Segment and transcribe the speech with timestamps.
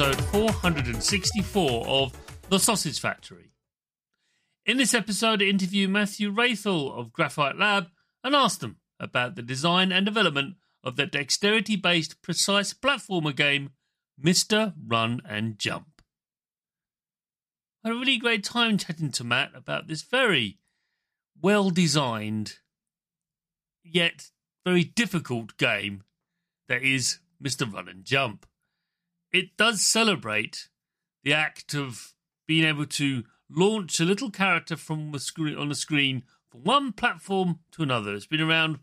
[0.00, 2.16] Episode 464 of
[2.48, 3.52] The Sausage Factory.
[4.64, 7.88] In this episode, I interview Matthew Raithel of Graphite Lab
[8.24, 13.72] and ask them about the design and development of the dexterity based precise platformer game,
[14.18, 14.72] Mr.
[14.86, 16.00] Run and Jump.
[17.84, 20.60] I had a really great time chatting to Matt about this very
[21.42, 22.54] well designed,
[23.84, 24.30] yet
[24.64, 26.04] very difficult game
[26.68, 27.70] that is Mr.
[27.70, 28.46] Run and Jump.
[29.32, 30.68] It does celebrate
[31.22, 32.14] the act of
[32.46, 36.92] being able to launch a little character from the screen on the screen from one
[36.92, 38.14] platform to another.
[38.14, 38.80] It's been around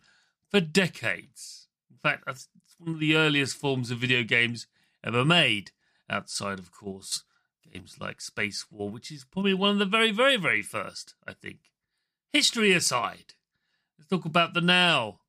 [0.50, 1.68] for decades.
[1.90, 4.68] In fact, it's one of the earliest forms of video games
[5.04, 5.72] ever made,
[6.10, 7.24] outside, of course,
[7.74, 11.34] games like Space War, which is probably one of the very, very, very first, I
[11.34, 11.72] think.
[12.32, 13.34] History aside,
[13.98, 15.20] let's talk about the now.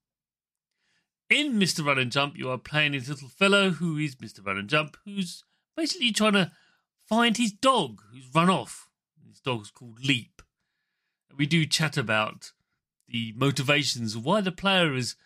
[1.31, 1.85] In Mr.
[1.85, 4.45] Run and Jump, you are playing this little fellow who is Mr.
[4.45, 5.45] Run and Jump, who's
[5.77, 6.53] basically trying to
[7.07, 8.89] find his dog who's run off.
[9.29, 10.41] His dog's called Leap.
[11.37, 12.53] We do chat about
[13.09, 15.17] the motivations of why the player is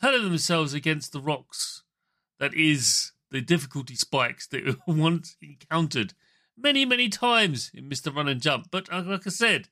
[0.00, 1.84] hurling themselves against the rocks.
[2.40, 6.14] That is the difficulty spikes that we once encountered
[6.58, 8.14] many, many times in Mr.
[8.14, 8.72] Run and Jump.
[8.72, 9.68] But uh, like I said,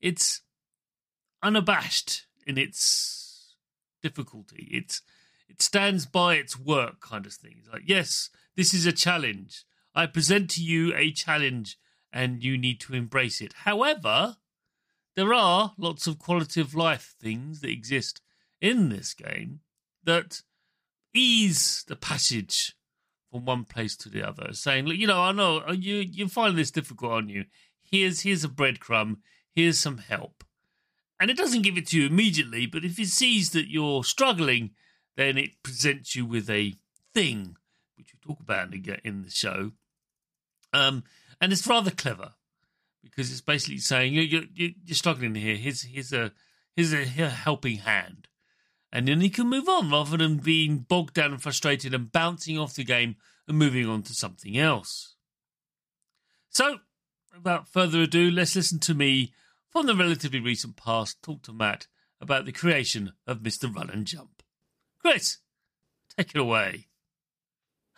[0.00, 0.42] it's
[1.40, 3.54] unabashed in its
[4.02, 4.68] difficulty.
[4.72, 5.02] It's
[5.50, 7.56] it stands by its work kind of thing.
[7.58, 9.64] It's like, yes, this is a challenge.
[9.94, 11.76] I present to you a challenge
[12.12, 13.52] and you need to embrace it.
[13.64, 14.36] However,
[15.16, 18.20] there are lots of quality of life things that exist
[18.60, 19.60] in this game
[20.04, 20.42] that
[21.14, 22.74] ease the passage
[23.30, 26.28] from one place to the other, saying, "Look, you know, I know uh, you you
[26.28, 27.44] find this difficult on you.
[27.82, 29.18] Here's here's a breadcrumb.
[29.52, 30.44] Here's some help."
[31.20, 34.70] And it doesn't give it to you immediately, but if it sees that you're struggling,
[35.20, 36.74] then it presents you with a
[37.12, 37.56] thing,
[37.98, 39.72] which we talk about in the, show.
[40.72, 41.04] Um,
[41.40, 42.32] and it's rather clever
[43.02, 45.56] because it's basically saying you're, you're, you're struggling here.
[45.56, 46.32] Here's here's a
[46.74, 48.28] here's a, helping hand,
[48.90, 52.58] and then you can move on rather than being bogged down and frustrated and bouncing
[52.58, 53.16] off the game
[53.46, 55.16] and moving on to something else.
[56.48, 56.78] So,
[57.34, 59.34] without further ado, let's listen to me
[59.68, 61.88] from the relatively recent past talk to Matt
[62.22, 63.74] about the creation of Mr.
[63.74, 64.42] Run and Jump.
[65.00, 65.38] Chris,
[66.16, 66.86] take it away.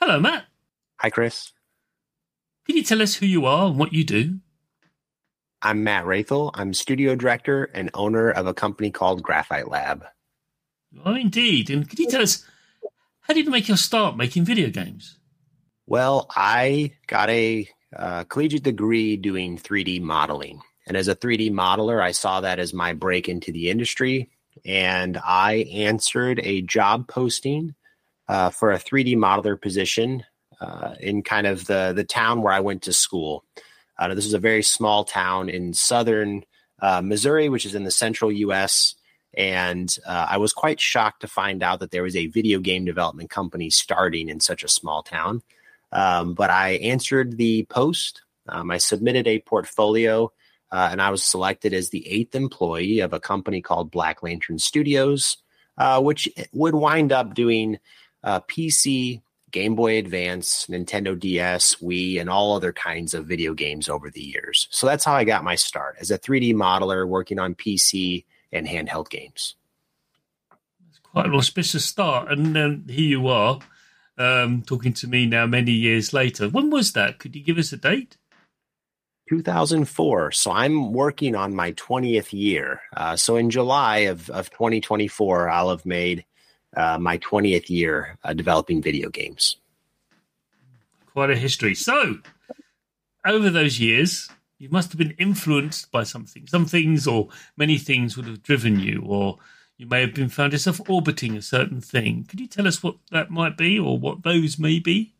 [0.00, 0.44] Hello, Matt.
[1.00, 1.52] Hi, Chris.
[2.64, 4.38] Can you tell us who you are and what you do?
[5.60, 6.52] I'm Matt Raithel.
[6.54, 10.04] I'm studio director and owner of a company called Graphite Lab.
[11.04, 11.70] Oh, indeed.
[11.70, 12.44] And could you tell us
[13.22, 15.18] how did you make your start making video games?
[15.86, 20.60] Well, I got a uh, collegiate degree doing 3D modeling.
[20.86, 24.30] And as a 3D modeler, I saw that as my break into the industry.
[24.64, 27.74] And I answered a job posting
[28.28, 30.24] uh, for a 3D modeler position
[30.60, 33.44] uh, in kind of the, the town where I went to school.
[33.98, 36.44] Uh, this is a very small town in southern
[36.80, 38.94] uh, Missouri, which is in the central U.S.
[39.34, 42.84] And uh, I was quite shocked to find out that there was a video game
[42.84, 45.42] development company starting in such a small town.
[45.92, 48.22] Um, but I answered the post.
[48.48, 50.32] Um, I submitted a portfolio,
[50.72, 54.58] uh, and I was selected as the eighth employee of a company called Black Lantern
[54.58, 55.36] Studios,
[55.76, 57.78] uh, which would wind up doing
[58.24, 63.86] uh, PC, Game Boy Advance, Nintendo DS, Wii, and all other kinds of video games
[63.86, 64.66] over the years.
[64.70, 68.66] So that's how I got my start as a 3D modeler working on PC and
[68.66, 69.56] handheld games.
[70.88, 72.32] It's quite an auspicious start.
[72.32, 73.58] And then here you are
[74.16, 76.48] um, talking to me now many years later.
[76.48, 77.18] When was that?
[77.18, 78.16] Could you give us a date?
[79.28, 80.32] 2004.
[80.32, 82.80] So I'm working on my 20th year.
[82.96, 86.24] Uh, so in July of, of 2024, I'll have made
[86.76, 89.56] uh, my 20th year uh, developing video games.
[91.12, 91.74] Quite a history.
[91.74, 92.18] So,
[93.26, 96.46] over those years, you must have been influenced by something.
[96.46, 99.38] Some things or many things would have driven you, or
[99.76, 102.24] you may have been found yourself orbiting a certain thing.
[102.28, 105.14] Could you tell us what that might be or what those may be?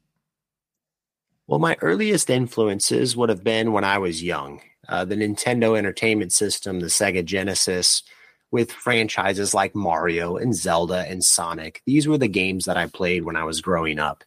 [1.46, 4.60] Well, my earliest influences would have been when I was young.
[4.88, 8.02] Uh, the Nintendo Entertainment System, the Sega Genesis,
[8.50, 11.82] with franchises like Mario and Zelda and Sonic.
[11.86, 14.24] These were the games that I played when I was growing up.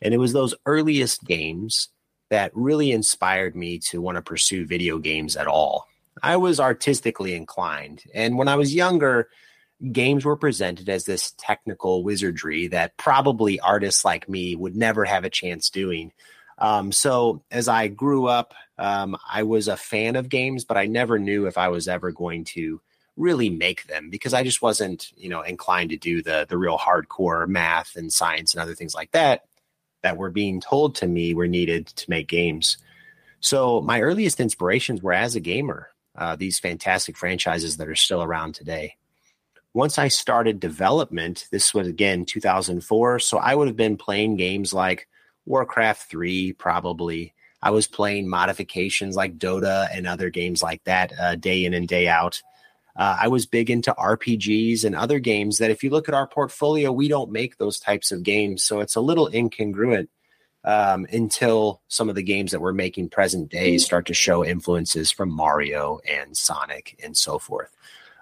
[0.00, 1.88] And it was those earliest games
[2.30, 5.86] that really inspired me to want to pursue video games at all.
[6.22, 8.02] I was artistically inclined.
[8.14, 9.28] And when I was younger,
[9.92, 15.24] games were presented as this technical wizardry that probably artists like me would never have
[15.24, 16.12] a chance doing.
[16.58, 20.86] Um, so as I grew up, um, I was a fan of games, but I
[20.86, 22.80] never knew if I was ever going to
[23.16, 26.78] really make them because I just wasn't, you know, inclined to do the the real
[26.78, 29.44] hardcore math and science and other things like that
[30.02, 32.78] that were being told to me were needed to make games.
[33.40, 38.22] So my earliest inspirations were as a gamer, uh, these fantastic franchises that are still
[38.22, 38.96] around today.
[39.72, 43.18] Once I started development, this was again 2004.
[43.18, 45.08] So I would have been playing games like
[45.46, 47.34] Warcraft 3, probably.
[47.62, 51.88] I was playing modifications like Dota and other games like that uh, day in and
[51.88, 52.42] day out.
[52.94, 56.26] Uh, I was big into RPGs and other games that, if you look at our
[56.26, 58.64] portfolio, we don't make those types of games.
[58.64, 60.08] So it's a little incongruent
[60.64, 65.10] um, until some of the games that we're making present day start to show influences
[65.10, 67.70] from Mario and Sonic and so forth.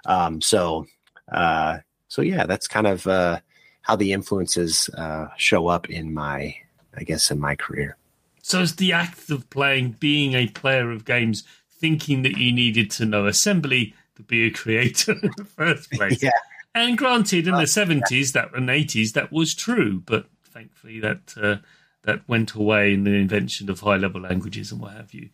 [0.05, 0.87] Um, so,
[1.31, 1.79] uh,
[2.09, 3.41] so yeah, that's kind of uh,
[3.81, 6.57] how the influences uh, show up in my,
[6.97, 7.97] I guess, in my career.
[8.43, 12.91] So it's the act of playing, being a player of games, thinking that you needed
[12.93, 16.23] to know assembly to be a creator in the first place.
[16.23, 16.31] yeah.
[16.75, 21.57] And granted, in the seventies that and eighties, that was true, but thankfully that uh,
[22.03, 25.31] that went away in the invention of high level languages and what have you.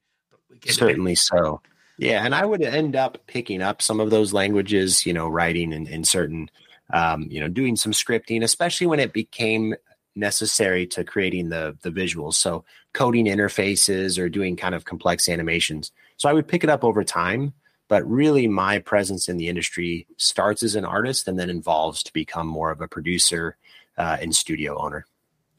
[0.67, 1.63] Certainly so.
[1.99, 5.73] Yeah, and I would end up picking up some of those languages, you know, writing
[5.73, 6.51] in, in certain,
[6.93, 9.75] um, you know, doing some scripting, especially when it became
[10.15, 12.35] necessary to creating the the visuals.
[12.35, 15.93] So coding interfaces or doing kind of complex animations.
[16.17, 17.55] So I would pick it up over time,
[17.89, 22.13] but really my presence in the industry starts as an artist and then evolves to
[22.13, 23.57] become more of a producer
[23.97, 25.07] uh, and studio owner.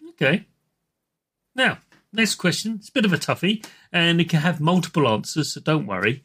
[0.10, 0.46] Okay.
[1.56, 1.80] Now,
[2.14, 2.76] next question.
[2.76, 6.24] It's a bit of a toughie, and it can have multiple answers, so don't worry.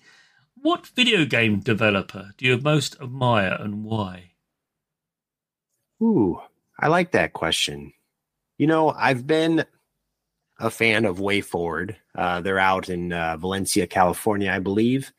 [0.55, 4.33] What video game developer do you most admire and why?
[6.03, 6.41] Ooh,
[6.79, 7.93] I like that question.
[8.59, 9.65] You know, I've been
[10.59, 11.97] a fan of WayForward.
[12.15, 15.13] Uh, they're out in uh, Valencia, California, I believe.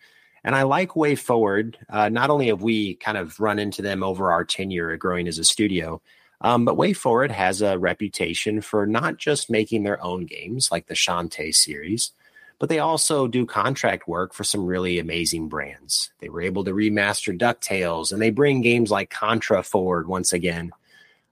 [0.43, 1.75] And I like WayForward.
[1.89, 5.27] Uh, not only have we kind of run into them over our tenure at growing
[5.27, 6.01] as a studio,
[6.41, 10.93] um, but WayForward has a reputation for not just making their own games like the
[10.93, 12.11] Shantae series,
[12.59, 16.11] but they also do contract work for some really amazing brands.
[16.19, 20.71] They were able to remaster DuckTales and they bring games like Contra forward once again.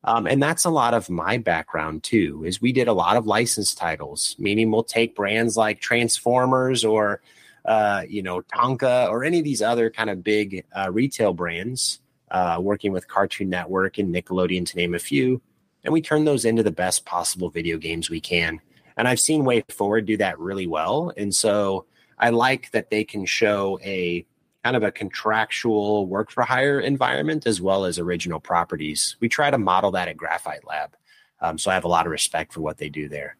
[0.05, 3.25] Um, and that's a lot of my background too, is we did a lot of
[3.25, 7.21] licensed titles, meaning we'll take brands like Transformers or,
[7.65, 11.99] uh, you know, Tonka or any of these other kind of big uh, retail brands
[12.29, 15.41] uh, working with Cartoon Network and Nickelodeon, to name a few.
[15.83, 18.61] And we turn those into the best possible video games we can.
[18.97, 21.11] And I've seen WayForward do that really well.
[21.17, 21.85] And so
[22.19, 24.25] I like that they can show a
[24.65, 29.15] kind of a contractual work for hire environment as well as original properties.
[29.19, 30.95] We try to model that at Graphite Lab.
[31.39, 33.37] Um, so I have a lot of respect for what they do there.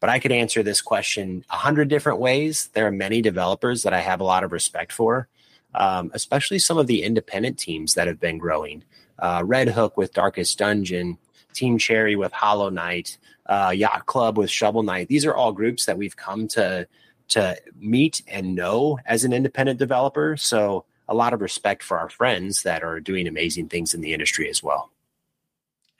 [0.00, 2.68] But I could answer this question a hundred different ways.
[2.74, 5.28] There are many developers that I have a lot of respect for
[5.74, 8.84] um, especially some of the independent teams that have been growing.
[9.18, 11.18] Uh, Red Hook with Darkest Dungeon,
[11.52, 15.08] Team Cherry with Hollow Knight, uh, Yacht Club with Shovel Knight.
[15.08, 16.86] These are all groups that we've come to
[17.30, 20.36] to meet and know as an independent developer.
[20.36, 24.12] So a lot of respect for our friends that are doing amazing things in the
[24.12, 24.90] industry as well.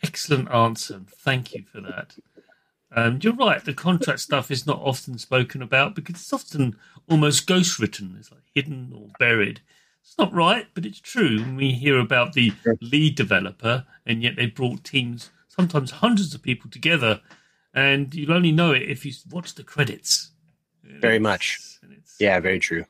[0.02, 1.02] Excellent answer.
[1.18, 2.14] Thank you for that.
[2.92, 3.64] Um, you're right.
[3.64, 6.76] The contract stuff is not often spoken about because it's often
[7.08, 8.16] almost ghost written.
[8.18, 9.60] It's like hidden or buried.
[10.02, 11.44] It's not right, but it's true.
[11.54, 16.70] We hear about the lead developer, and yet they brought teams, sometimes hundreds of people
[16.70, 17.20] together,
[17.74, 20.30] and you'll only know it if you watch the credits.
[20.82, 21.60] Very much.
[22.18, 22.84] yeah, very true.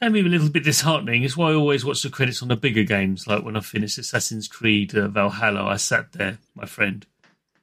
[0.00, 1.22] Can be a little bit disheartening.
[1.22, 3.26] It's why I always watch the credits on the bigger games.
[3.26, 7.06] Like when I finished Assassin's Creed uh, Valhalla, I sat there, my friend,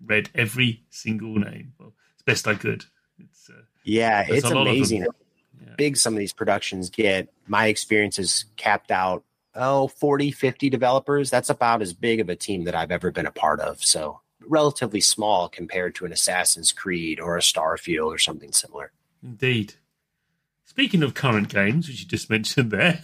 [0.04, 2.86] read every single name well, as best I could.
[3.20, 5.02] It's, uh, yeah, it's amazing.
[5.02, 5.74] Yeah.
[5.78, 7.30] Big some of these productions get.
[7.48, 9.24] My experience is capped out.
[9.54, 11.30] Oh, 40, 50 developers.
[11.30, 13.84] That's about as big of a team that I've ever been a part of.
[13.84, 18.92] So relatively small compared to an Assassin's Creed or a Starfield or something similar.
[19.24, 19.76] Indeed.
[20.66, 23.00] Speaking of current games, which you just mentioned there,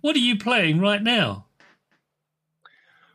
[0.00, 1.46] what are you playing right now?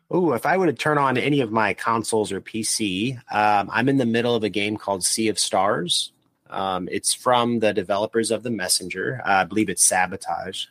[0.10, 3.90] Oh, if I were to turn on any of my consoles or PC, um, I'm
[3.90, 6.14] in the middle of a game called Sea of Stars.
[6.50, 9.22] Um, it's from the developers of the Messenger.
[9.26, 10.66] I believe it's Sabotage.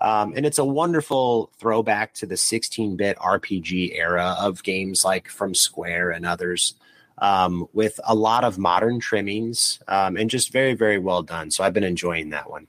[0.00, 5.28] Um, and it's a wonderful throwback to the 16 bit RPG era of games like
[5.28, 6.74] from Square and others,
[7.22, 11.52] um, with a lot of modern trimmings um, and just very, very well done.
[11.52, 12.66] So I've been enjoying that one.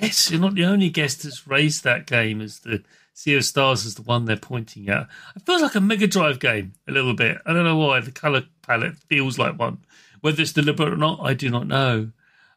[0.00, 3.84] Yes, you're not the only guest that's raised that game as the Sea of Stars
[3.84, 5.08] is the one they're pointing at.
[5.34, 7.38] It feels like a Mega Drive game a little bit.
[7.44, 8.00] I don't know why.
[8.00, 9.78] The color palette feels like one.
[10.20, 12.10] Whether it's deliberate or not, I do not know.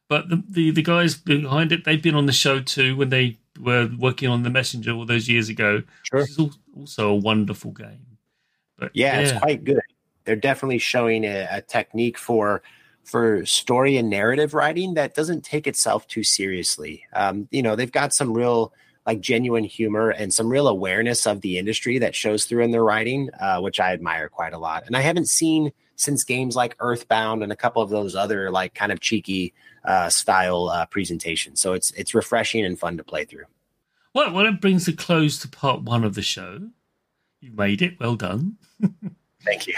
[0.07, 3.39] But the, the, the guys behind it, they've been on the show too when they
[3.59, 5.81] were working on the Messenger all those years ago.
[6.03, 6.21] Sure.
[6.21, 8.17] Which is also a wonderful game.
[8.77, 9.27] But yeah, yeah.
[9.27, 9.81] it's quite good.
[10.27, 12.61] They're definitely showing a, a technique for
[13.05, 17.05] for story and narrative writing that doesn't take itself too seriously.
[17.13, 18.73] Um, you know, they've got some real
[19.05, 22.83] like genuine humor and some real awareness of the industry that shows through in their
[22.83, 24.83] writing, uh, which I admire quite a lot.
[24.85, 28.73] And I haven't seen since games like Earthbound and a couple of those other like
[28.73, 29.53] kind of cheeky
[29.85, 31.61] uh, style uh, presentations.
[31.61, 33.45] So it's it's refreshing and fun to play through.
[34.13, 36.69] Well, well, it brings a close to part one of the show.
[37.39, 37.97] You made it.
[38.01, 38.57] Well done.
[39.45, 39.75] Thank you.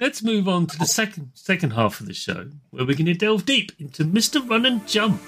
[0.00, 3.12] Let's move on to the second second half of the show, where we're going to
[3.12, 4.48] delve deep into Mr.
[4.48, 5.20] Run and Jump.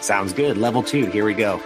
[0.00, 0.58] Sounds good.
[0.58, 1.06] Level two.
[1.06, 1.62] Here we go.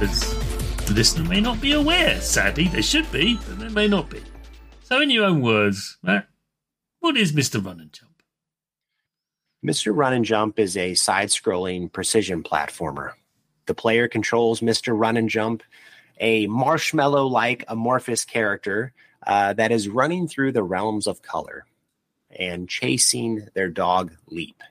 [0.00, 2.20] Listener may not be aware.
[2.20, 4.20] Sadly, they should be, but they may not be.
[4.82, 6.28] So, in your own words, Matt,
[7.00, 7.64] what is Mr.
[7.64, 8.22] Run and Jump?
[9.64, 9.92] Mr.
[9.94, 13.12] Run and Jump is a side scrolling precision platformer.
[13.66, 14.98] The player controls Mr.
[14.98, 15.62] Run and Jump,
[16.20, 18.92] a marshmallow like amorphous character
[19.26, 21.66] uh, that is running through the realms of color
[22.30, 24.62] and chasing their dog Leap.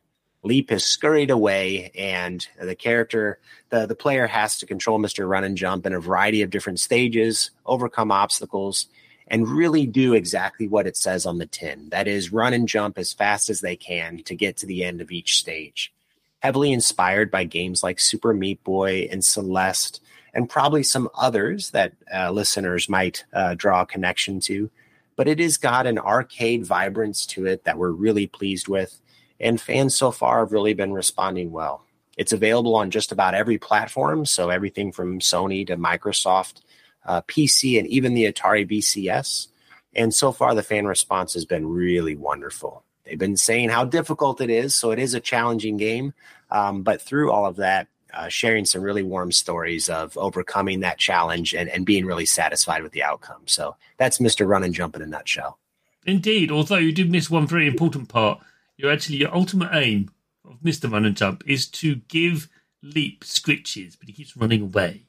[0.47, 3.39] Leap has scurried away, and the character,
[3.69, 5.27] the, the player has to control Mr.
[5.27, 8.87] Run and Jump in a variety of different stages, overcome obstacles,
[9.27, 11.89] and really do exactly what it says on the tin.
[11.89, 15.01] That is, run and jump as fast as they can to get to the end
[15.01, 15.93] of each stage.
[16.39, 20.01] Heavily inspired by games like Super Meat Boy and Celeste,
[20.33, 24.69] and probably some others that uh, listeners might uh, draw a connection to.
[25.17, 29.01] But it has got an arcade vibrance to it that we're really pleased with
[29.39, 31.83] and fans so far have really been responding well.
[32.17, 36.61] It's available on just about every platform, so everything from Sony to Microsoft,
[37.05, 39.47] uh, PC, and even the Atari VCS.
[39.95, 42.83] And so far, the fan response has been really wonderful.
[43.05, 46.13] They've been saying how difficult it is, so it is a challenging game.
[46.49, 50.97] Um, but through all of that, uh, sharing some really warm stories of overcoming that
[50.97, 53.41] challenge and, and being really satisfied with the outcome.
[53.45, 54.47] So that's Mr.
[54.47, 55.59] Run and Jump in a nutshell.
[56.05, 58.39] Indeed, although you did miss one very important part
[58.77, 60.11] you're actually your ultimate aim
[60.45, 62.47] of Mister Run and Jump is to give
[62.83, 65.01] Leap scritches, but he keeps running away.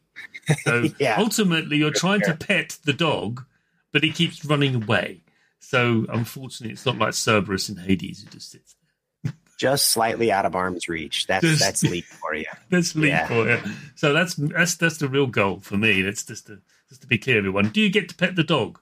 [0.64, 1.16] So yeah.
[1.18, 3.44] ultimately, you're trying to pet the dog,
[3.92, 5.22] but he keeps running away.
[5.60, 8.74] So unfortunately, it's not like Cerberus in Hades who just sits
[9.22, 9.34] there.
[9.58, 11.26] Just slightly out of arm's reach.
[11.26, 12.46] That's just, that's leap for you.
[12.70, 13.26] That's leap yeah.
[13.26, 13.60] for you.
[13.96, 16.02] So that's that's that's the real goal for me.
[16.02, 17.70] That's just to just to be clear, everyone.
[17.70, 18.80] Do you get to pet the dog?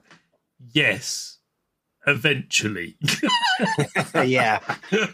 [0.73, 1.36] Yes
[2.07, 2.97] eventually.
[4.15, 4.61] yeah,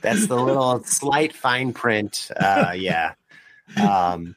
[0.02, 2.30] that's the little slight fine print.
[2.36, 3.14] Uh, yeah.
[3.82, 4.36] Um,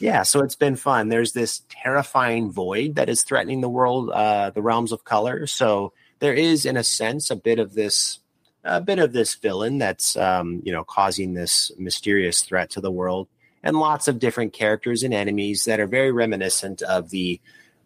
[0.00, 1.10] yeah, so it's been fun.
[1.10, 5.46] There's this terrifying void that is threatening the world, uh, the realms of color.
[5.46, 8.18] So there is, in a sense, a bit of this,
[8.64, 12.90] a bit of this villain that's, um, you know, causing this mysterious threat to the
[12.90, 13.28] world.
[13.62, 17.38] and lots of different characters and enemies that are very reminiscent of the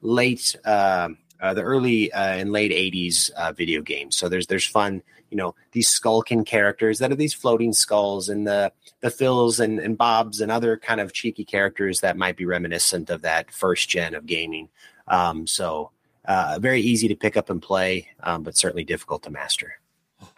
[0.02, 1.08] late, uh,
[1.44, 4.16] uh, the early uh, and late '80s uh, video games.
[4.16, 8.46] So there's there's fun, you know, these skulking characters that are these floating skulls, and
[8.46, 12.46] the the Phils and, and Bobs and other kind of cheeky characters that might be
[12.46, 14.70] reminiscent of that first gen of gaming.
[15.06, 15.90] Um, so
[16.24, 19.74] uh, very easy to pick up and play, um, but certainly difficult to master.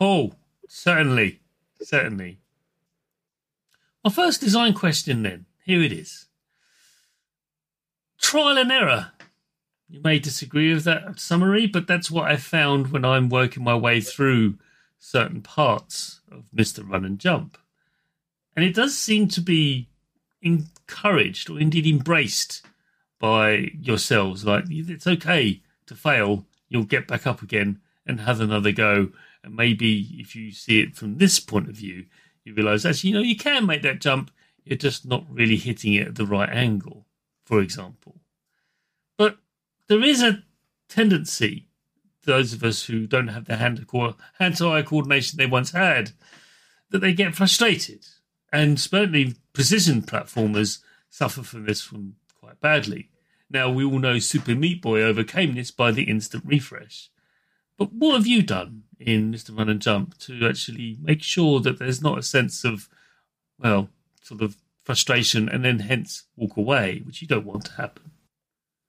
[0.00, 0.32] Oh,
[0.66, 1.40] certainly,
[1.80, 2.38] certainly.
[4.02, 6.26] My first design question, then, here it is.
[8.18, 9.12] Trial and error.
[9.88, 13.76] You may disagree with that summary, but that's what I found when I'm working my
[13.76, 14.58] way through
[14.98, 16.88] certain parts of Mr.
[16.88, 17.56] Run and Jump.
[18.56, 19.88] And it does seem to be
[20.42, 22.66] encouraged or indeed embraced
[23.20, 24.44] by yourselves.
[24.44, 29.10] Like, it's okay to fail, you'll get back up again and have another go.
[29.44, 32.06] And maybe if you see it from this point of view,
[32.44, 34.30] you realize actually, you know, you can make that jump,
[34.64, 37.06] you're just not really hitting it at the right angle,
[37.44, 38.16] for example.
[39.16, 39.38] But
[39.88, 40.42] there is a
[40.88, 41.68] tendency,
[42.24, 46.12] those of us who don't have the hand to eye coordination they once had,
[46.90, 48.06] that they get frustrated.
[48.52, 50.78] And certainly precision platformers
[51.10, 53.10] suffer from this one quite badly.
[53.48, 57.10] Now, we all know Super Meat Boy overcame this by the instant refresh.
[57.78, 59.56] But what have you done in Mr.
[59.56, 62.88] Run and Jump to actually make sure that there's not a sense of,
[63.58, 63.88] well,
[64.22, 68.12] sort of frustration and then hence walk away, which you don't want to happen?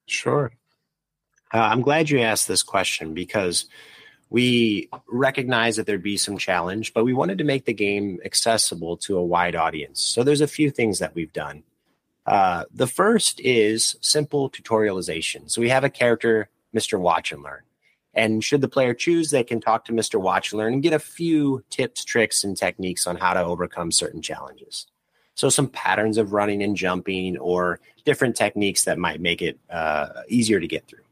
[0.05, 0.53] Sure.
[1.53, 3.65] Uh, I'm glad you asked this question because
[4.29, 8.97] we recognize that there'd be some challenge, but we wanted to make the game accessible
[8.97, 10.01] to a wide audience.
[10.01, 11.63] So there's a few things that we've done.
[12.25, 15.49] Uh, the first is simple tutorialization.
[15.49, 16.99] So we have a character, Mr.
[16.99, 17.61] Watch and Learn.
[18.13, 20.19] And should the player choose, they can talk to Mr.
[20.19, 23.91] Watch and Learn and get a few tips, tricks, and techniques on how to overcome
[23.91, 24.87] certain challenges.
[25.35, 30.23] So some patterns of running and jumping or different techniques that might make it uh,
[30.27, 31.03] easier to get through.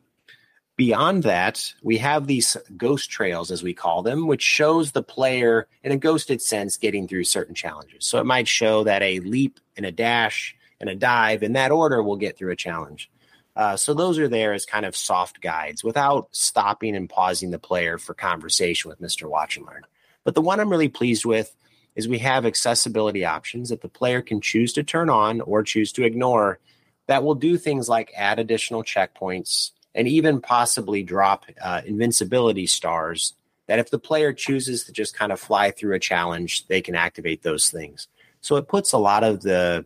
[0.77, 5.67] Beyond that, we have these ghost trails, as we call them, which shows the player
[5.83, 8.05] in a ghosted sense getting through certain challenges.
[8.05, 11.71] So it might show that a leap and a dash and a dive in that
[11.71, 13.09] order will get through a challenge.
[13.55, 17.59] Uh, so those are there as kind of soft guides without stopping and pausing the
[17.59, 19.29] player for conversation with Mr.
[19.29, 19.85] Watch and Learn.
[20.25, 21.55] But the one I'm really pleased with
[21.95, 25.93] is we have accessibility options that the player can choose to turn on or choose
[25.93, 26.59] to ignore
[27.07, 33.33] that will do things like add additional checkpoints and even possibly drop uh, invincibility stars
[33.67, 36.93] that if the player chooses to just kind of fly through a challenge, they can
[36.93, 38.07] activate those things.
[38.41, 39.85] So it puts a lot of the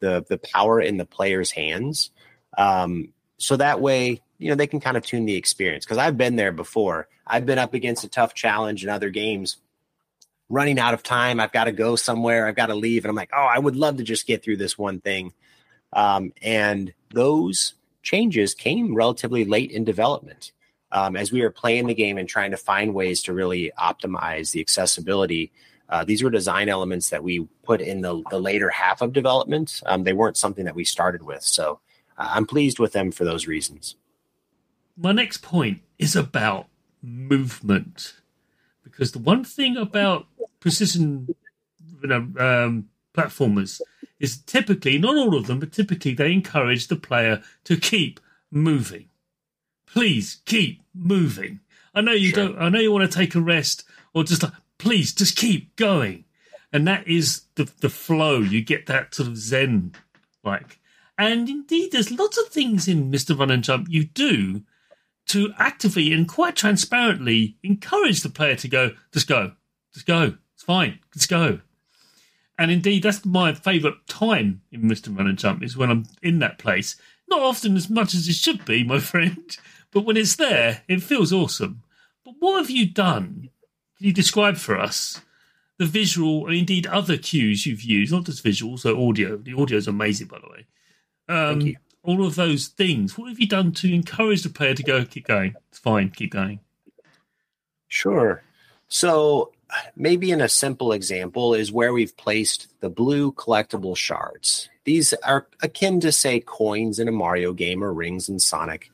[0.00, 2.10] the the power in the player's hands.
[2.58, 5.84] Um, so that way, you know, they can kind of tune the experience.
[5.84, 7.08] Because I've been there before.
[7.26, 9.58] I've been up against a tough challenge in other games,
[10.48, 11.38] running out of time.
[11.38, 12.46] I've got to go somewhere.
[12.46, 14.56] I've got to leave, and I'm like, oh, I would love to just get through
[14.56, 15.32] this one thing.
[15.92, 20.52] Um, and those changes came relatively late in development.
[20.92, 24.52] Um, as we were playing the game and trying to find ways to really optimize
[24.52, 25.50] the accessibility
[25.88, 29.82] uh, these were design elements that we put in the, the later half of development.
[29.86, 31.42] Um, they weren't something that we started with.
[31.42, 31.80] So
[32.16, 33.96] uh, I'm pleased with them for those reasons.
[34.96, 36.68] My next point is about
[37.02, 38.14] movement.
[38.82, 40.26] Because the one thing about
[40.60, 41.34] precision
[42.02, 43.80] you know, um, platformers
[44.20, 49.06] is typically, not all of them, but typically they encourage the player to keep moving.
[49.86, 51.60] Please keep moving.
[51.94, 52.48] I know you sure.
[52.48, 52.58] don't.
[52.58, 56.24] I know you want to take a rest or just like please just keep going.
[56.72, 58.38] And that is the, the flow.
[58.40, 59.94] You get that sort of zen
[60.42, 60.80] like.
[61.16, 63.38] And indeed, there's lots of things in Mr.
[63.38, 64.62] Run and Jump you do
[65.26, 69.52] to actively and quite transparently encourage the player to go, just go,
[69.92, 70.36] just go.
[70.54, 71.60] It's fine, just go.
[72.58, 75.16] And indeed, that's my favourite time in Mr.
[75.16, 76.96] Run and Jump is when I'm in that place.
[77.28, 79.56] Not often as much as it should be, my friend,
[79.90, 81.82] but when it's there, it feels awesome.
[82.24, 83.50] But what have you done
[83.96, 85.20] can you describe for us
[85.78, 89.36] the visual, and indeed other cues you've used, not just visual, so audio?
[89.36, 90.66] The audio is amazing, by the way.
[91.28, 93.16] Um, all of those things.
[93.16, 95.54] What have you done to encourage the player to go, keep going?
[95.70, 96.60] It's fine, keep going.
[97.88, 98.42] Sure.
[98.88, 99.52] So
[99.96, 104.68] maybe in a simple example is where we've placed the blue collectible shards.
[104.84, 108.90] These are akin to say coins in a Mario game or rings in Sonic.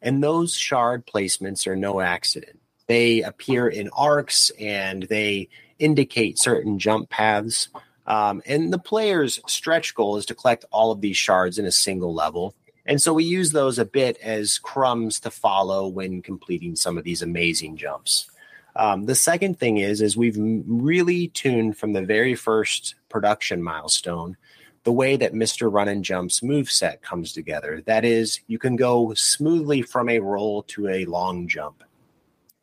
[0.00, 2.60] And those shard placements are no accident.
[2.86, 7.68] They appear in arcs and they indicate certain jump paths.
[8.06, 11.72] Um, and the player's stretch goal is to collect all of these shards in a
[11.72, 12.54] single level.
[12.86, 17.04] And so we use those a bit as crumbs to follow when completing some of
[17.04, 18.30] these amazing jumps.
[18.76, 24.36] Um, the second thing is, is we've really tuned from the very first production milestone
[24.84, 25.72] the way that Mr.
[25.72, 27.82] Run and Jump's move set comes together.
[27.86, 31.82] That is, you can go smoothly from a roll to a long jump.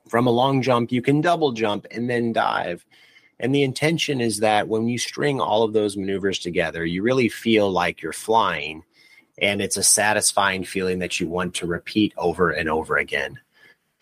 [0.08, 2.86] From a long jump, you can double jump and then dive.
[3.42, 7.28] And the intention is that when you string all of those maneuvers together, you really
[7.28, 8.84] feel like you're flying.
[9.38, 13.40] And it's a satisfying feeling that you want to repeat over and over again.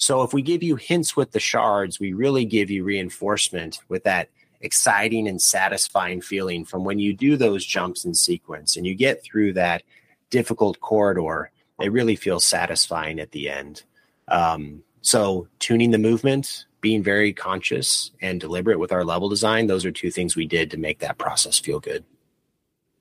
[0.02, 4.04] So if we give you hints with the shards, we really give you reinforcement with
[4.06, 8.96] that exciting and satisfying feeling from when you do those jumps in sequence and you
[8.96, 9.84] get through that
[10.32, 11.52] difficult corridor.
[11.80, 13.84] It really feels satisfying at the end.
[14.28, 19.86] Um, so, tuning the movement, being very conscious and deliberate with our level design, those
[19.86, 22.04] are two things we did to make that process feel good.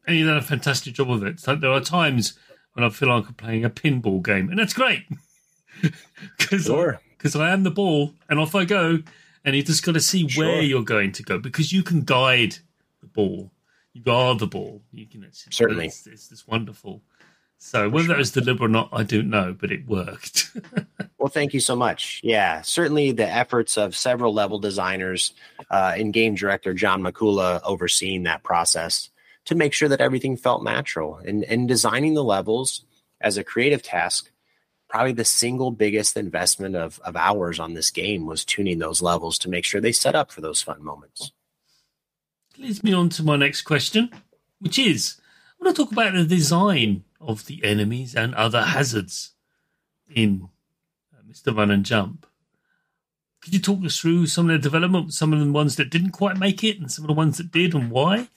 [0.07, 1.41] And you done a fantastic job of it.
[1.41, 2.35] There are times
[2.75, 5.05] when I feel like I'm playing a pinball game, and that's great
[6.39, 7.01] because sure.
[7.25, 8.99] I, I am the ball, and off I go
[9.45, 10.47] and you just got to see sure.
[10.47, 12.57] where you're going to go because you can guide
[13.01, 13.51] the ball.
[13.93, 14.83] You are the ball.
[14.93, 15.87] You can it's, certainly.
[15.87, 17.03] It's, it's, it's wonderful.
[17.59, 18.15] So whether sure.
[18.15, 20.57] that was deliberate or not, I don't know, but it worked.
[21.19, 22.21] well, thank you so much.
[22.23, 25.35] Yeah, certainly the efforts of several level designers
[25.71, 29.11] uh, and game director John Makula overseeing that process
[29.47, 32.85] to make sure that everything felt natural and, and designing the levels
[33.21, 34.30] as a creative task
[34.91, 39.39] probably the single biggest investment of, of hours on this game was tuning those levels
[39.39, 41.31] to make sure they set up for those fun moments.
[42.59, 44.11] Leads me on to my next question,
[44.59, 45.21] which is
[45.61, 49.33] I want to talk about the design of the enemies and other hazards
[50.13, 50.49] in
[51.15, 51.57] uh, Mr.
[51.57, 52.27] Run and Jump.
[53.41, 56.11] Could you talk us through some of the development, some of the ones that didn't
[56.11, 58.29] quite make it, and some of the ones that did, and why?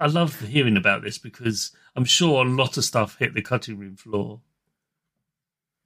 [0.00, 3.78] I love hearing about this because I'm sure a lot of stuff hit the cutting
[3.78, 4.40] room floor.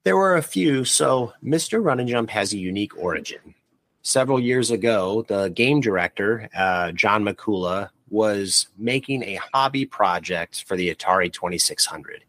[0.05, 0.85] There were a few.
[0.85, 1.83] So, Mr.
[1.83, 3.55] Run and Jump has a unique origin.
[4.03, 10.77] Several years ago, the game director, uh, John Makula, was making a hobby project for
[10.77, 12.23] the Atari 2600.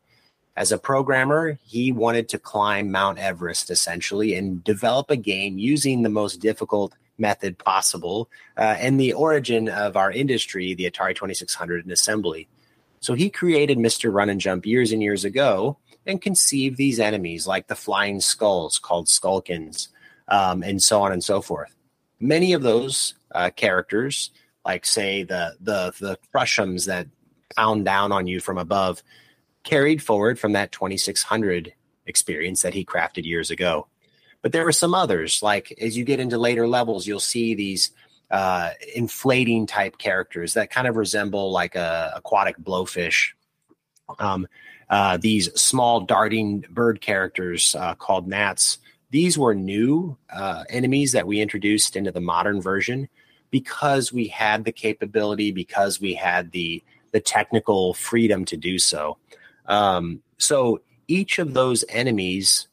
[0.57, 6.01] As a programmer, he wanted to climb Mount Everest essentially and develop a game using
[6.01, 11.85] the most difficult method possible uh, and the origin of our industry, the Atari 2600
[11.85, 12.49] and assembly.
[13.01, 14.11] So he created Mr.
[14.11, 18.79] Run and Jump years and years ago and conceive these enemies like the flying skulls
[18.79, 19.89] called Skullkins,
[20.29, 21.75] um, and so on and so forth.
[22.21, 24.31] Many of those uh, characters,
[24.65, 27.07] like say the the the Prussians that
[27.57, 29.03] pound down on you from above,
[29.65, 31.75] carried forward from that 2600
[32.07, 33.89] experience that he crafted years ago.
[34.43, 37.91] But there are some others, like as you get into later levels, you'll see these
[38.31, 43.33] uh, inflating type characters that kind of resemble like a aquatic blowfish.
[44.19, 44.47] Um,
[44.89, 48.79] uh, these small darting bird characters uh, called gnats.
[49.11, 53.09] These were new uh, enemies that we introduced into the modern version
[53.51, 59.17] because we had the capability, because we had the the technical freedom to do so.
[59.67, 62.69] Um, so each of those enemies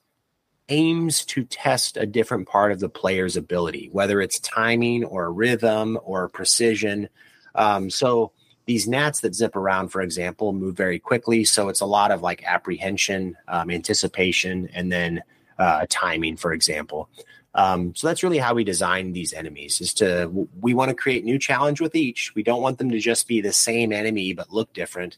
[0.70, 5.98] aims to test a different part of the player's ability, whether it's timing or rhythm
[6.04, 7.10] or precision.
[7.56, 8.32] Um, so
[8.66, 11.44] these gnats that zip around, for example, move very quickly.
[11.44, 15.24] So it's a lot of like apprehension, um, anticipation, and then
[15.60, 17.10] uh, timing, for example.
[17.56, 21.24] Um, so that's really how we design these enemies is to we want to create
[21.24, 22.34] new challenge with each.
[22.36, 25.18] We don't want them to just be the same enemy but look different.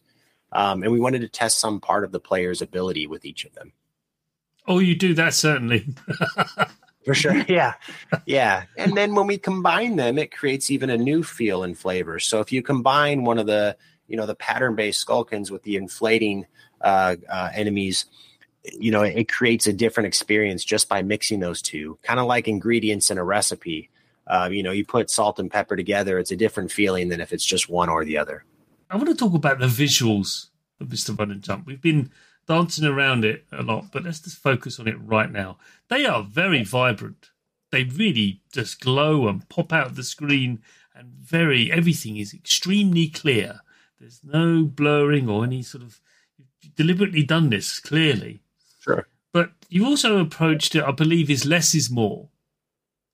[0.52, 3.54] Um, and we wanted to test some part of the player's ability with each of
[3.54, 3.74] them.
[4.68, 5.88] Oh, you do that certainly.
[7.06, 7.36] For sure.
[7.48, 7.74] Yeah.
[8.26, 8.64] Yeah.
[8.78, 12.20] And then when we combine them, it creates even a new feel and flavor.
[12.20, 15.76] So if you combine one of the, you know, the pattern based Skullkins with the
[15.76, 16.48] inflating
[16.82, 18.06] uh, uh, enemies,
[18.74, 22.48] you know, it creates a different experience just by mixing those two, kind of like
[22.48, 23.90] ingredients in a recipe.
[24.28, 27.32] Uh, you know, you put salt and pepper together, it's a different feeling than if
[27.32, 28.44] it's just one or the other.
[28.90, 30.48] I want to talk about the visuals
[30.80, 31.18] of Mr.
[31.18, 31.68] Run and Jump.
[31.68, 32.12] We've been
[32.48, 35.58] dancing around it a lot, but let's just focus on it right now.
[35.90, 37.30] They are very vibrant.
[37.72, 40.62] They really just glow and pop out of the screen,
[40.96, 43.62] and very everything is extremely clear.
[44.00, 46.00] There's no blurring or any sort of
[46.38, 48.42] you've deliberately done this clearly.
[48.80, 49.08] Sure.
[49.34, 52.30] But you also approached it, I believe, is less is more.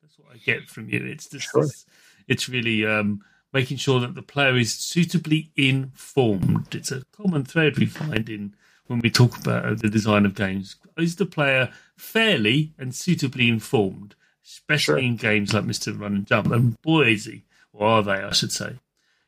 [0.02, 1.04] That's what I get from you.
[1.06, 1.64] It's just sure.
[1.64, 1.86] it's,
[2.28, 6.76] it's really um, making sure that the player is suitably informed.
[6.76, 8.56] It's a common thread we find in
[8.92, 10.76] when we talk about uh, the design of games.
[10.98, 15.10] Is the player fairly and suitably informed, especially sure.
[15.10, 15.98] in games like Mr.
[15.98, 16.52] Run and Jump?
[16.52, 18.76] And boy, is he, or are they, I should say.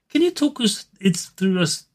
[0.09, 1.85] Can you talk us it's through us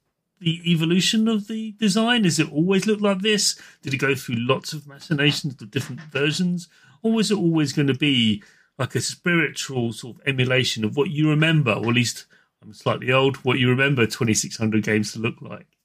[0.41, 2.23] the evolution of the design?
[2.23, 3.61] Does it always look like this?
[3.83, 6.69] Did it go through lots of machinations of different versions?
[7.03, 8.43] Or was it always going to be
[8.79, 12.27] like a spiritual sort of emulation of what you remember, or at least
[12.63, 15.78] I'm slightly old, what you remember 2600 games to look like?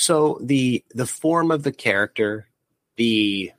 [0.00, 2.46] So the the form of the character,
[2.96, 3.52] the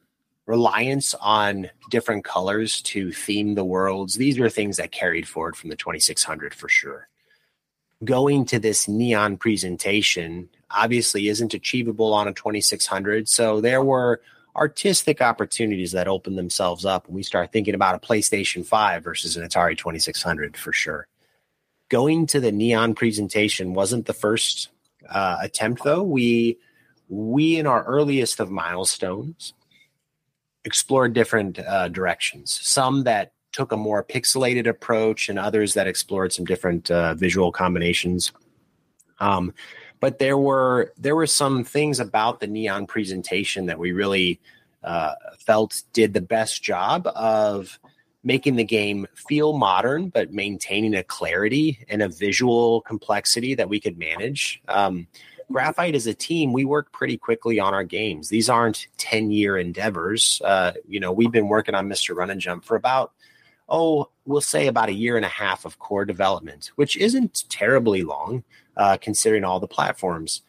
[0.48, 5.70] reliance on different colors to theme the worlds, these are things that carried forward from
[5.70, 7.08] the 2600 for sure.
[8.04, 14.20] Going to this neon presentation obviously isn't achievable on a 2600, so there were
[14.56, 19.38] artistic opportunities that open themselves up when we start thinking about a PlayStation 5 versus
[19.38, 21.06] an Atari 2600 for sure.
[21.90, 24.70] Going to the neon presentation wasn't the first
[25.10, 26.04] uh, attempt though.
[26.04, 26.58] We
[27.10, 29.54] we in our earliest of milestones
[30.64, 32.60] explored different uh, directions.
[32.62, 37.52] Some that took a more pixelated approach, and others that explored some different uh, visual
[37.52, 38.32] combinations.
[39.20, 39.54] Um,
[40.00, 44.40] but there were there were some things about the neon presentation that we really
[44.84, 47.80] uh, felt did the best job of
[48.24, 53.80] making the game feel modern but maintaining a clarity and a visual complexity that we
[53.80, 54.62] could manage.
[54.68, 55.08] Um,
[55.52, 58.30] graphite as a team we work pretty quickly on our games.
[58.30, 60.42] These aren't 10 year endeavors.
[60.44, 63.12] Uh, you know we've been working on mr run and jump for about
[63.70, 68.04] oh we'll say about a year and a half of core development which isn't terribly
[68.04, 68.44] long
[68.78, 70.42] uh, considering all the platforms.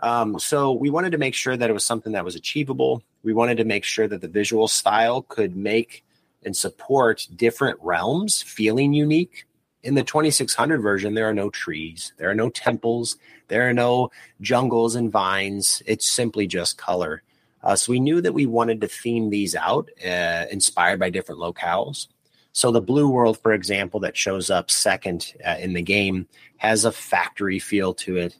[0.00, 3.02] Um, so we wanted to make sure that it was something that was achievable.
[3.22, 6.04] We wanted to make sure that the visual style could make
[6.44, 9.46] and support different realms feeling unique.
[9.82, 13.16] In the 2600 version, there are no trees, there are no temples,
[13.48, 15.82] there are no jungles and vines.
[15.86, 17.22] It's simply just color.
[17.62, 21.40] Uh, so we knew that we wanted to theme these out, uh, inspired by different
[21.40, 22.08] locales.
[22.52, 26.84] So the blue world, for example, that shows up second uh, in the game has
[26.84, 28.36] a factory feel to it.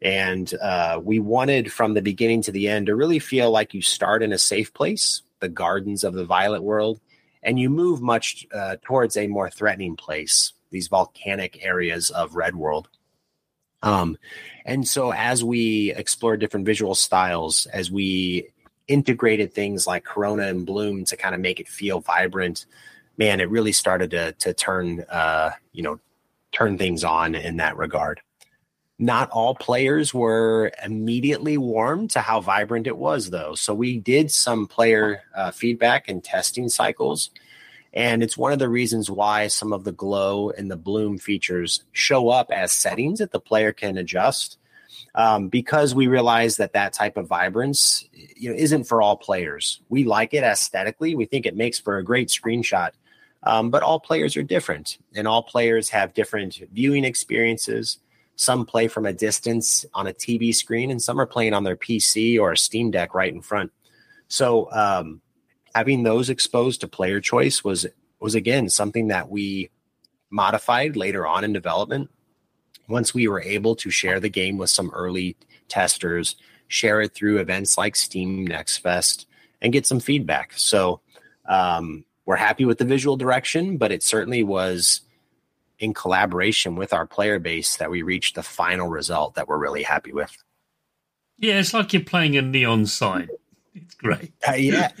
[0.00, 3.80] And uh, we wanted from the beginning to the end to really feel like you
[3.80, 7.00] start in a safe place, the gardens of the violet world,
[7.42, 12.54] and you move much uh, towards a more threatening place, these volcanic areas of Red
[12.54, 12.88] World.
[13.82, 14.16] Um,
[14.64, 18.48] and so as we explored different visual styles, as we
[18.86, 22.66] integrated things like Corona and Bloom to kind of make it feel vibrant,
[23.16, 25.98] man, it really started to to turn uh, you know
[26.52, 28.20] turn things on in that regard.
[29.02, 33.56] Not all players were immediately warm to how vibrant it was, though.
[33.56, 37.30] So we did some player uh, feedback and testing cycles.
[37.92, 41.82] And it's one of the reasons why some of the glow and the bloom features
[41.90, 44.56] show up as settings that the player can adjust.
[45.16, 49.80] Um, because we realize that that type of vibrance you know, isn't for all players.
[49.88, 51.16] We like it aesthetically.
[51.16, 52.92] We think it makes for a great screenshot.
[53.42, 57.98] Um, but all players are different, and all players have different viewing experiences.
[58.36, 61.76] Some play from a distance on a TV screen, and some are playing on their
[61.76, 63.72] PC or a Steam Deck right in front.
[64.28, 65.20] So um,
[65.74, 67.86] having those exposed to player choice was
[68.20, 69.70] was again something that we
[70.30, 72.10] modified later on in development.
[72.88, 75.36] Once we were able to share the game with some early
[75.68, 76.36] testers,
[76.68, 79.26] share it through events like Steam Next Fest,
[79.60, 80.52] and get some feedback.
[80.56, 81.00] So
[81.48, 85.02] um, we're happy with the visual direction, but it certainly was
[85.82, 89.82] in collaboration with our player base that we reached the final result that we're really
[89.82, 90.36] happy with.
[91.38, 93.28] Yeah, it's like you're playing a neon sign.
[93.74, 94.32] It's great.
[94.46, 94.92] Uh, yeah,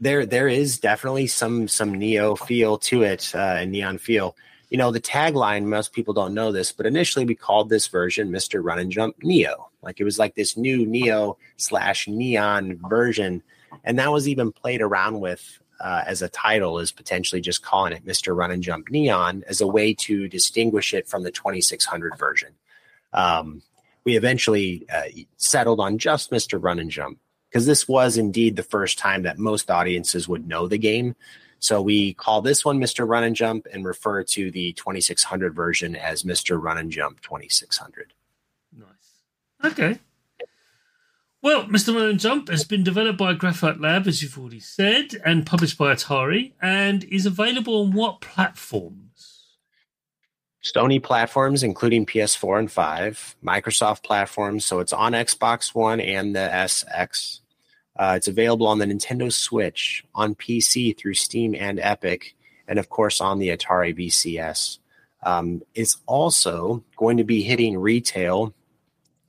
[0.00, 4.34] there there is definitely some some neo feel to it, uh, and neon feel.
[4.70, 5.64] You know, the tagline.
[5.64, 9.16] Most people don't know this, but initially we called this version "Mister Run and Jump
[9.22, 13.42] Neo." Like it was like this new neo slash neon version,
[13.84, 17.92] and that was even played around with uh, as a title is potentially just calling
[17.92, 18.36] it Mr.
[18.36, 22.54] Run and Jump Neon as a way to distinguish it from the 2600 version.
[23.12, 23.62] Um,
[24.04, 25.02] we eventually uh,
[25.36, 26.62] settled on just Mr.
[26.62, 27.18] Run and Jump
[27.50, 31.14] because this was indeed the first time that most audiences would know the game.
[31.58, 33.06] So we call this one Mr.
[33.06, 36.60] Run and Jump and refer to the 2600 version as Mr.
[36.60, 38.12] Run and Jump 2600.
[38.76, 39.72] Nice.
[39.72, 39.98] Okay.
[41.42, 42.08] Well, Mr.
[42.08, 45.92] And Jump has been developed by Graphite Lab, as you've already said, and published by
[45.92, 49.56] Atari, and is available on what platforms?
[50.62, 56.48] Sony platforms, including PS4 and 5, Microsoft platforms, so it's on Xbox One and the
[56.48, 57.40] SX.
[57.98, 62.36] Uh, it's available on the Nintendo Switch, on PC through Steam and Epic,
[62.68, 64.78] and of course on the Atari VCS.
[65.24, 68.54] Um, it's also going to be hitting retail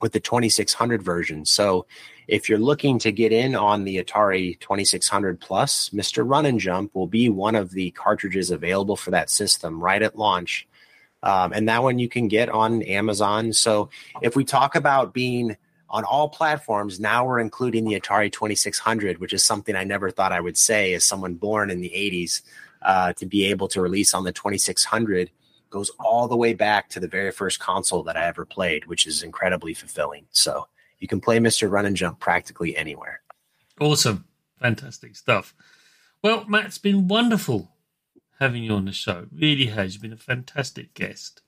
[0.04, 1.46] with the 2600 version.
[1.46, 1.86] So
[2.28, 6.30] if you're looking to get in on the Atari 2600 Plus, Mr.
[6.30, 10.18] Run and Jump will be one of the cartridges available for that system right at
[10.18, 10.68] launch.
[11.24, 13.54] Um, and that one you can get on Amazon.
[13.54, 13.90] So
[14.22, 15.56] if we talk about being
[15.90, 20.34] on all platforms, now we're including the Atari 2600, which is something I never thought
[20.34, 22.42] I would say as someone born in the 80s
[22.82, 25.32] uh, to be able to release on the 2600
[25.74, 29.08] goes all the way back to the very first console that I ever played, which
[29.08, 30.28] is incredibly fulfilling.
[30.32, 30.68] So
[31.00, 31.70] you can play Mr.
[31.70, 33.22] Run and Jump practically anywhere.
[33.82, 34.26] Awesome.
[34.62, 35.56] Fantastic stuff.
[36.22, 37.72] Well, Matt, it's been wonderful
[38.40, 39.26] having you on the show.
[39.34, 39.94] Really has.
[39.94, 41.42] You've been a fantastic guest.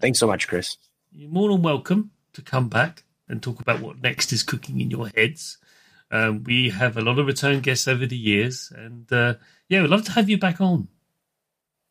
[0.00, 0.76] Thanks so much, Chris.
[1.12, 4.90] You're more than welcome to come back and talk about what next is cooking in
[4.90, 5.58] your heads.
[6.10, 9.34] Um, we have a lot of return guests over the years, and uh,
[9.68, 10.88] yeah, we'd love to have you back on.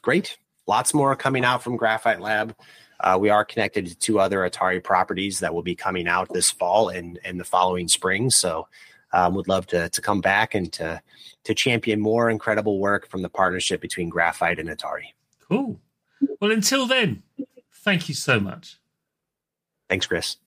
[0.02, 0.38] Great.
[0.69, 2.55] Lots more coming out from Graphite Lab.
[2.99, 6.51] Uh, we are connected to two other Atari properties that will be coming out this
[6.51, 8.29] fall and, and the following spring.
[8.29, 8.67] So,
[9.12, 11.01] um, would love to to come back and to
[11.45, 15.15] to champion more incredible work from the partnership between Graphite and Atari.
[15.39, 15.79] Cool.
[16.39, 17.23] Well, until then,
[17.73, 18.77] thank you so much.
[19.89, 20.38] Thanks, Chris.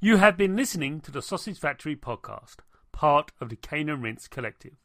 [0.00, 4.28] You have been listening to the Sausage Factory podcast, part of the Cane and Rinse
[4.28, 4.78] Collective.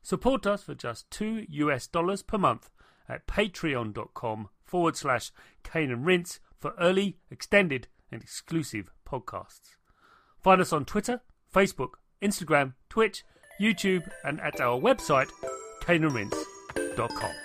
[0.00, 2.70] Support us for just two US dollars per month
[3.08, 5.30] at patreon.com forward slash
[5.62, 9.76] Cane and Rinse for early, extended, and exclusive podcasts.
[10.42, 11.20] Find us on Twitter,
[11.54, 13.24] Facebook, Instagram, Twitch,
[13.60, 15.30] YouTube, and at our website,
[15.82, 17.41] caneandrinse.com.